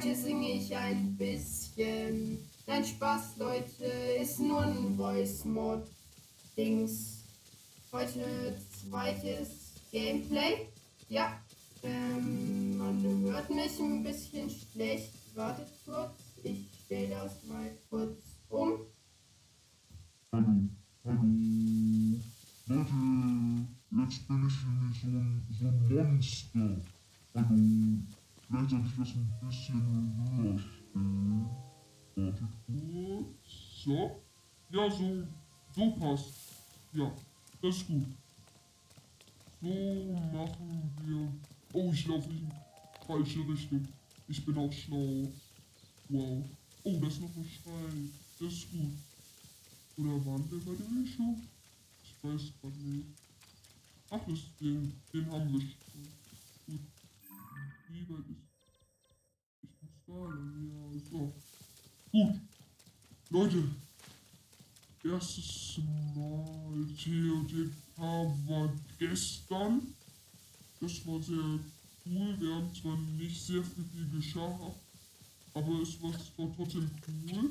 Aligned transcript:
Heute 0.00 0.16
singe 0.16 0.52
ich 0.52 0.74
ein 0.74 1.14
bisschen. 1.18 2.38
Nein, 2.66 2.86
Spaß, 2.86 3.36
Leute, 3.36 3.84
ist 4.18 4.40
nur 4.40 4.62
ein 4.62 4.96
Voice-Mod-Dings. 4.96 7.18
Heute 7.92 8.56
zweites 8.80 9.74
Gameplay. 9.92 10.68
Ja, 11.10 11.38
ähm, 11.82 12.78
man 12.78 13.20
hört 13.24 13.50
mich 13.50 13.78
ein 13.78 14.02
bisschen 14.02 14.48
schlecht. 14.48 15.12
Wartet 15.34 15.68
Ja, 34.72 34.88
so, 34.88 35.26
so 35.74 35.90
passt. 35.92 36.32
Ja, 36.92 37.10
das 37.60 37.76
ist 37.76 37.86
gut. 37.88 38.06
So 39.60 39.68
machen 40.32 40.92
wir. 41.04 41.32
Oh, 41.72 41.92
ich 41.92 42.06
laufe 42.06 42.30
in 42.30 42.50
falsche 43.04 43.40
Richtung. 43.48 43.88
Ich 44.28 44.44
bin 44.44 44.56
auch 44.56 44.72
schlau. 44.72 45.28
Wow. 46.08 46.44
Oh, 46.84 46.98
das 47.00 47.14
ist 47.14 47.20
noch 47.20 47.36
ein 47.36 47.44
Schrein. 47.44 48.12
Das 48.38 48.52
ist 48.52 48.70
gut. 48.70 48.92
Oder 49.98 50.24
waren 50.24 50.50
wir 50.50 50.58
bei 50.60 50.76
der 50.76 50.88
Mischung? 50.88 51.42
Ich 52.04 52.14
weiß 52.22 52.52
gerade 52.60 52.78
nicht. 52.78 53.06
Ach, 54.08 54.20
das, 54.26 54.38
den, 54.60 54.92
den 55.12 55.32
haben 55.32 55.52
wir 55.52 55.60
schon. 55.60 56.08
Gut. 56.66 56.80
Wie 57.88 58.08
weit 58.08 58.28
ist. 58.28 58.46
Ich 59.62 59.70
muss 59.82 59.92
da 60.06 60.12
lang, 60.12 60.68
ja. 60.68 61.00
So. 61.10 61.32
Gut. 62.12 62.40
Leute. 63.30 63.89
Erstes 65.02 65.80
Mal 66.14 66.86
TOTK 66.94 67.98
war 68.46 68.70
gestern. 68.98 69.80
Das 70.78 71.06
war 71.06 71.22
sehr 71.22 71.58
cool. 72.04 72.36
Wir 72.38 72.54
haben 72.54 72.74
zwar 72.74 72.98
nicht 73.18 73.40
sehr 73.40 73.62
viel 73.64 74.08
geschafft, 74.12 74.60
aber 75.54 75.80
es 75.80 76.02
war 76.02 76.12
zwar 76.12 76.54
trotzdem 76.54 76.90
cool. 77.08 77.50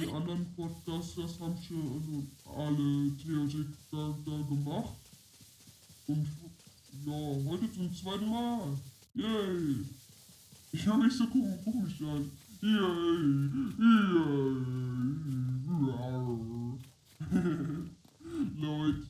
Die 0.00 0.10
anderen 0.10 0.46
Podcasters 0.54 1.38
haben 1.40 1.58
schon 1.62 2.26
alle 2.46 3.12
TOTK 3.18 3.68
da, 3.90 4.18
da 4.24 4.42
gemacht. 4.48 4.96
Und 6.06 6.26
ja, 7.04 7.50
heute 7.50 7.70
zum 7.70 7.94
zweiten 7.94 8.30
Mal. 8.30 8.78
Yay! 9.14 9.84
Ich 10.72 10.86
höre 10.86 10.96
mich 10.96 11.12
so 11.12 11.26
komisch 11.26 12.00
an. 12.00 12.30
Yay! 12.60 12.70
Yay! 13.78 14.78
Leute. 18.56 19.06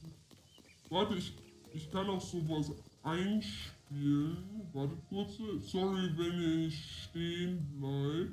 Warte, 0.91 1.15
ich, 1.15 1.33
ich 1.73 1.91
kann 1.91 2.09
auch 2.09 2.21
sowas 2.21 2.73
einspielen. 3.03 4.37
Warte 4.73 4.97
kurz. 5.09 5.39
Sorry, 5.63 6.11
wenn 6.17 6.67
ich 6.67 7.05
stehen 7.05 7.67
bleib. 7.79 8.33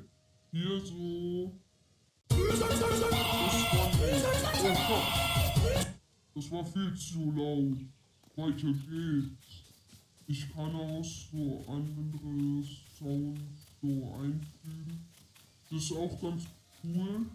Hier 0.52 0.80
so. 0.80 1.52
Das 6.34 6.50
war, 6.50 6.64
viel 6.66 6.94
zu 6.94 7.32
laut. 7.32 7.78
Weiter 8.36 8.72
geht's. 8.72 9.64
Ich 10.26 10.52
kann 10.52 10.74
auch 10.74 11.04
so 11.04 11.64
andere 11.68 12.62
Sounds 12.98 13.65
so 13.80 14.14
einfügen. 14.14 15.06
Das 15.70 15.82
ist 15.82 15.92
auch 15.92 16.20
ganz 16.20 16.44
cool. 16.84 17.26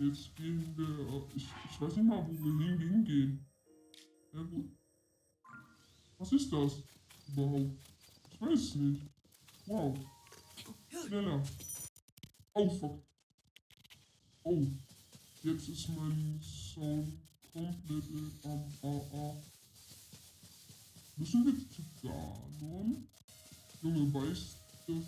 Jetzt 0.00 0.34
gehen 0.36 0.74
wir. 0.76 1.22
Ich, 1.34 1.46
ich 1.70 1.80
weiß 1.80 1.96
nicht 1.96 2.06
mal, 2.06 2.26
wo 2.26 2.32
wir 2.32 2.78
hingehen. 2.78 3.44
Ja, 4.32 4.42
gut. 4.42 4.70
Was 6.18 6.32
ist 6.32 6.52
das 6.52 6.82
überhaupt? 7.28 7.78
Ich 8.32 8.40
weiß 8.40 8.58
es 8.58 8.74
nicht. 8.74 9.02
Wow. 9.66 9.96
Schneller. 10.88 11.42
Oh, 12.54 12.68
fuck. 12.68 13.02
Oh. 14.42 14.66
Jetzt 15.42 15.68
ist 15.68 15.88
mein 15.90 16.40
Sound 16.42 17.14
komplett 17.52 18.04
am 18.44 18.64
AA. 18.82 19.42
Müssen 21.16 21.44
wir 21.44 21.54
zu 21.70 21.82
Ganon? 22.02 23.06
Junge, 23.82 24.14
weiß 24.14 24.56
das 24.86 25.04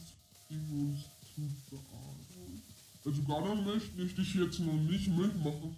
Uns 0.49 1.01
zu 1.35 1.41
Ganon? 1.71 2.63
Also 3.05 3.23
Ganon 3.23 3.65
möchte, 3.65 4.23
ich 4.23 4.35
jetzt 4.35 4.61
noch 4.61 4.75
nicht 4.75 5.09
mitmachen. 5.09 5.77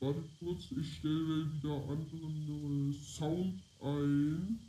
Warte 0.00 0.22
kurz, 0.38 0.64
ich 0.78 0.96
stelle 0.96 1.46
wieder 1.54 1.74
andere 1.88 2.94
Sound 3.02 3.62
ein. 3.80 4.60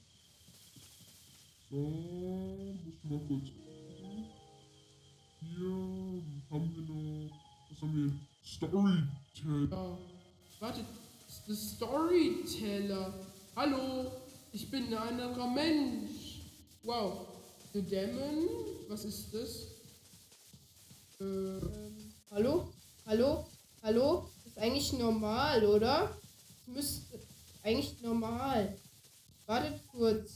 So, 1.69 2.77
muss 2.85 3.03
mal 3.03 3.19
kurz 3.27 3.45
gucken. 3.45 4.25
Hier 5.41 6.21
haben 6.49 6.75
wir 6.75 6.83
noch, 6.83 7.31
was 7.69 7.81
haben 7.81 7.95
wir? 7.95 8.13
Storyteller. 8.45 9.67
Ja, 9.71 9.97
wartet, 10.59 10.85
das 11.27 11.47
ist 11.49 11.75
Storyteller. 11.75 13.13
Hallo, 13.55 14.11
ich 14.53 14.69
bin 14.71 14.85
ein 14.85 14.93
anderer 14.93 15.49
Mensch. 15.49 16.39
Wow, 16.83 17.34
Demon, 17.81 18.47
was 18.87 19.03
ist 19.03 19.33
das? 19.33 19.67
Ähm, 21.19 22.13
hallo? 22.31 22.71
Hallo? 23.05 23.45
Hallo? 23.83 24.29
ist 24.45 24.57
eigentlich 24.57 24.93
normal, 24.93 25.63
oder? 25.65 26.15
Das 26.65 26.75
müsste 26.75 27.19
eigentlich 27.63 28.01
normal. 28.01 28.77
Wartet 29.45 29.85
kurz. 29.87 30.31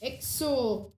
Exo. 0.00 0.92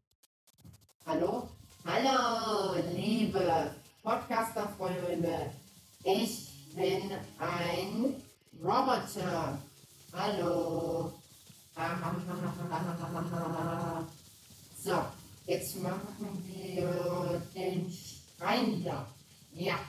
Hallo? 1.07 1.49
Hallo, 1.85 2.75
liebe 2.95 3.75
Podcaster-Freunde. 4.03 5.51
Ich 6.05 6.49
bin 6.75 7.11
ein 7.39 8.23
Roboter. 8.63 9.59
Hallo. 10.13 11.13
So, 14.83 15.05
jetzt 15.51 15.83
machen 15.83 16.45
wir 16.47 17.43
den 17.57 17.91
Schrein 17.91 18.79
wieder. 18.79 19.05
Ja, 19.53 19.81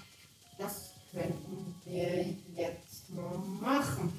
das 0.57 0.91
könnten 1.11 1.75
wir 1.85 2.25
jetzt 2.55 3.09
mal 3.11 3.37
machen. 3.37 4.11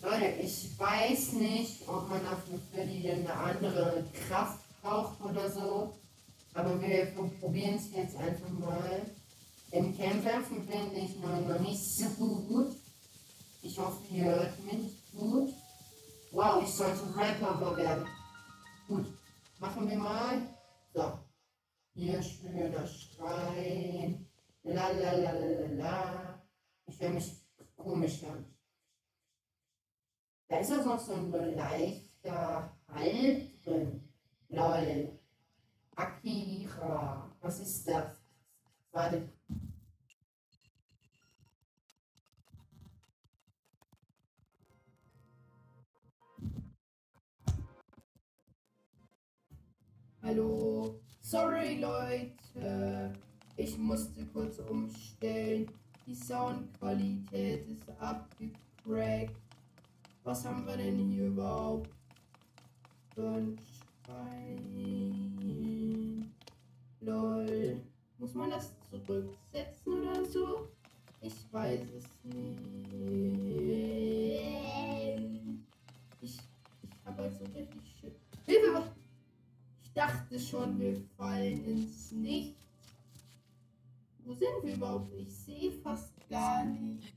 Leute, 0.00 0.26
ich 0.40 0.78
weiß 0.78 1.32
nicht, 1.32 1.88
ob 1.88 2.08
man 2.08 2.20
dafür 2.24 2.60
eine 2.82 3.34
andere 3.34 4.04
Kraft 4.28 4.60
braucht 4.80 5.20
oder 5.20 5.50
so. 5.50 5.94
Aber 6.54 6.80
wir 6.80 7.06
probieren 7.40 7.76
es 7.76 7.92
jetzt 7.92 8.16
einfach 8.16 8.50
mal. 8.50 9.02
Im 9.72 9.96
Kämpfen 9.96 10.66
bin 10.66 10.96
ich 10.96 11.16
noch, 11.18 11.40
noch 11.40 11.60
nicht 11.60 11.82
so 11.82 12.08
gut. 12.08 12.76
Ich 13.62 13.78
hoffe, 13.78 14.02
ihr 14.12 14.24
hört 14.26 14.64
mich 14.64 14.92
gut. 15.12 15.54
Wow, 16.30 16.62
ich 16.62 16.70
sollte 16.70 17.16
Rapper 17.16 17.76
werden. 17.76 18.06
Gut, 18.86 19.06
machen 19.58 19.88
wir 19.88 19.98
mal. 19.98 20.42
So. 20.94 21.18
Hier 21.94 22.22
schöner 22.22 22.86
Schrein. 22.86 24.26
La 24.62 24.90
la 24.90 25.12
la 25.12 25.32
la 25.32 25.46
la 25.46 25.66
la. 25.74 26.42
Ich 26.86 27.00
höre 27.00 27.10
mich 27.10 27.32
komisch 27.76 28.24
an. 28.24 28.44
Da 31.02 31.08
ist 31.08 31.18
auch 31.18 31.22
noch 31.22 31.32
so 31.32 31.38
ein 31.38 31.56
leichter 31.56 32.72
Halt 32.86 33.66
drin. 33.66 34.08
Lol. 34.50 35.18
Akira. 35.96 37.28
Was 37.40 37.60
ist 37.60 37.88
das? 37.88 38.22
Warte. 38.92 39.28
Hallo. 50.22 51.00
Sorry, 51.20 51.80
Leute. 51.80 53.12
Ich 53.56 53.76
musste 53.76 54.24
kurz 54.26 54.60
umstellen. 54.60 55.68
Die 56.06 56.14
Soundqualität 56.14 57.66
ist 57.66 57.90
abgecrackt. 57.98 59.51
Was 60.24 60.44
haben 60.44 60.64
wir 60.64 60.76
denn 60.76 61.10
hier 61.10 61.26
überhaupt? 61.26 61.90
Schrein. 63.14 63.58
Lol. 67.00 67.80
Muss 68.18 68.34
man 68.34 68.50
das 68.50 68.72
zurücksetzen 68.88 70.00
oder 70.00 70.24
so? 70.24 70.68
Ich 71.20 71.52
weiß 71.52 71.80
es 71.98 72.04
nicht. 72.22 72.60
Ich, 76.20 76.38
ich 76.38 76.90
habe 77.04 77.22
also 77.22 77.44
richtig 77.46 77.96
schön. 78.00 78.12
Hilfe! 78.46 78.92
Ich 79.82 79.92
dachte 79.92 80.38
schon, 80.38 80.78
wir 80.78 80.96
fallen 81.16 81.64
ins 81.64 82.12
Nichts. 82.12 82.60
Wo 84.24 84.32
sind 84.34 84.62
wir 84.62 84.74
überhaupt? 84.74 85.12
Ich 85.14 85.34
sehe 85.34 85.72
fast 85.72 86.12
gar 86.28 86.64
nicht. 86.64 87.12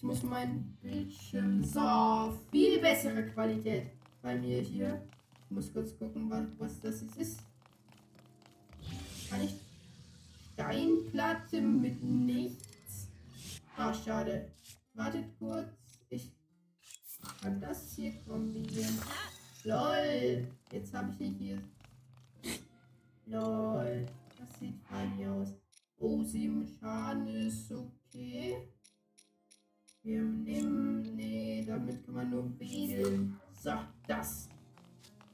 Ich 0.00 0.04
muss 0.04 0.22
meinen 0.22 0.78
Bildschirm 0.80 1.62
so 1.62 2.34
viel 2.50 2.80
bessere 2.80 3.22
Qualität 3.26 3.90
bei 4.22 4.34
mir 4.34 4.62
hier. 4.62 5.06
Ich 5.44 5.50
muss 5.50 5.70
kurz 5.70 5.94
gucken, 5.98 6.30
was, 6.30 6.46
was 6.56 6.80
das 6.80 7.02
ist. 7.18 7.40
Kann 9.28 9.42
ich 9.42 9.56
Steinplatte 10.54 11.60
mit 11.60 12.02
nichts? 12.02 13.08
Ah, 13.76 13.92
schade. 13.92 14.50
Wartet 14.94 15.26
kurz. 15.38 15.68
Ich 16.08 16.32
kann 17.42 17.60
das 17.60 17.92
hier 17.94 18.14
kombinieren. 18.26 18.98
LOL. 19.64 20.48
Jetzt 20.72 20.94
habe 20.94 21.14
ich 21.18 21.36
hier. 21.36 21.58
LOL. 23.26 24.06
Das 24.38 24.58
sieht 24.58 24.80
fein 24.80 25.28
aus. 25.28 25.52
Oh, 25.98 26.22
sieben 26.22 26.66
Schaden 26.66 27.26
ist 27.26 27.70
okay. 27.70 28.56
Wir 30.02 30.22
nehmen. 30.22 31.02
Nee, 31.14 31.64
damit 31.66 32.04
kann 32.04 32.14
man 32.14 32.30
nur 32.30 32.58
wedeln. 32.58 33.38
So, 33.52 33.72
das. 34.06 34.48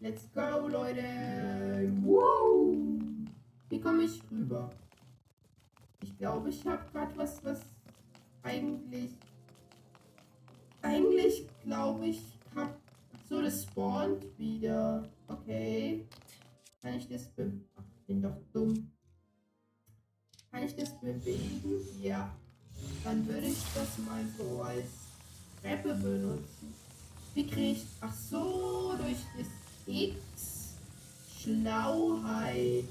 Let's 0.01 0.29
go, 0.33 0.67
Leute. 0.67 1.93
Wow. 2.03 2.75
Wie 3.69 3.81
komme 3.81 4.03
ich 4.03 4.21
rüber? 4.31 4.71
Ich 6.03 6.19
glaube, 6.19 6.49
ich 6.51 6.67
habe 6.67 6.85
gerade 6.91 7.17
was, 7.17 7.45
was 7.45 7.61
eigentlich. 8.43 9.13
Eigentlich 10.83 11.47
glaube 11.63 12.07
ich, 12.07 12.23
hab. 12.55 12.81
So, 13.29 13.41
das 13.41 13.63
spawnt 13.63 14.27
wieder. 14.39 15.09
Okay. 15.29 16.07
Kann 16.83 16.95
ich 16.95 17.09
das 17.09 17.29
be. 17.29 17.53
Ach, 17.77 17.85
bin 18.07 18.21
doch 18.21 18.37
dumm. 18.53 18.91
Kann 20.51 20.65
ich 20.65 20.75
das 20.75 20.99
bewegen? 21.01 21.81
Ja. 22.01 22.37
Dann 23.05 23.27
würde 23.27 23.47
ich 23.47 23.63
das 23.75 23.99
mal 24.07 24.25
so 24.37 24.63
als 24.63 24.87
Treppe 25.63 25.95
benutzen. 25.95 26.75
Wie 27.35 27.47
kriege 27.47 27.73
ich. 27.73 27.87
Ach 28.01 28.13
so, 28.13 28.95
durch 28.99 29.19
das 29.37 29.47
X. 29.87 30.75
Schlauheit. 31.39 32.85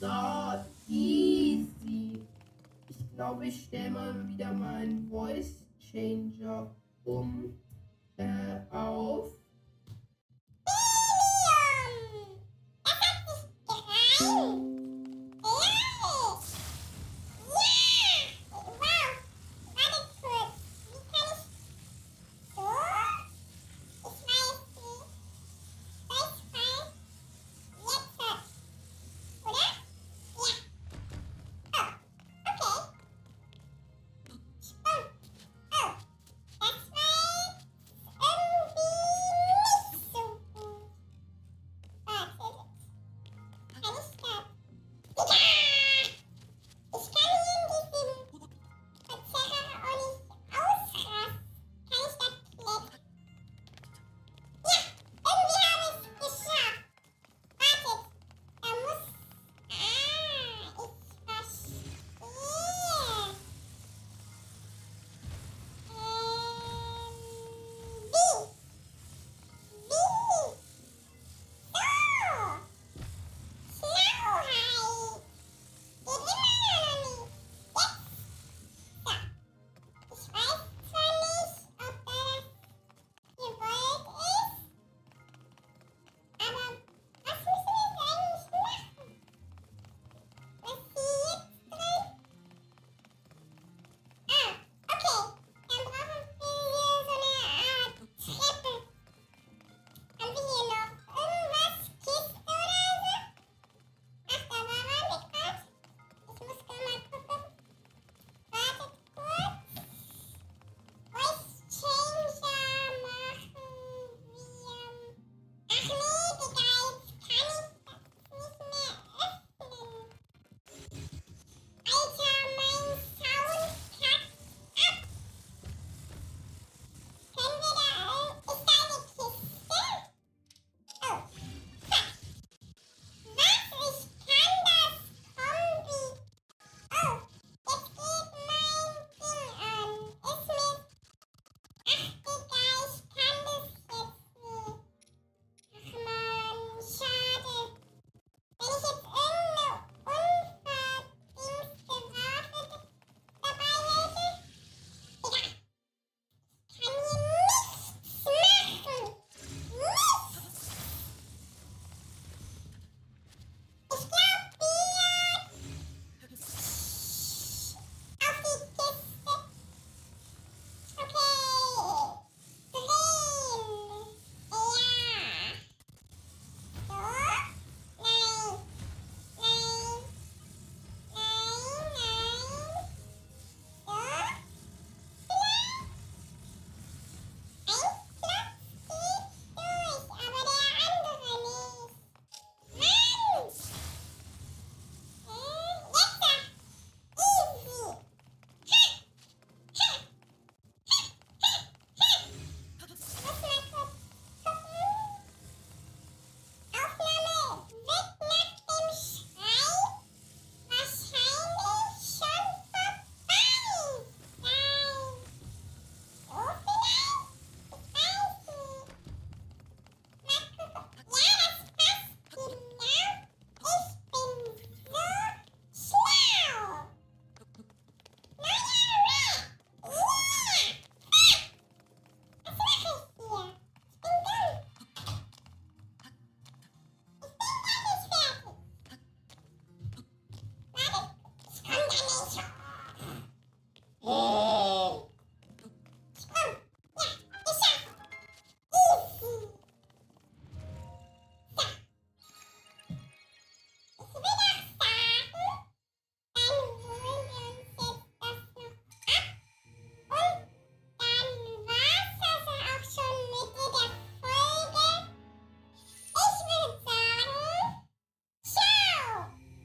So, 0.00 0.92
easy. 0.92 2.20
Ich 2.88 3.14
glaube, 3.14 3.46
ich 3.46 3.64
stelle 3.64 3.90
mal 3.90 4.28
wieder 4.28 4.52
meinen 4.52 5.08
Voice 5.08 5.54
Changer 5.78 6.70
um 7.04 7.54
äh, 8.16 8.60
auf 8.70 9.39